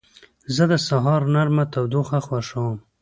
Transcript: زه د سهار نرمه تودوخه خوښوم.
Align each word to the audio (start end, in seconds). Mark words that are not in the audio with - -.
زه 0.55 0.63
د 0.71 0.73
سهار 0.87 1.21
نرمه 1.33 1.63
تودوخه 1.73 2.19
خوښوم. 2.27 2.77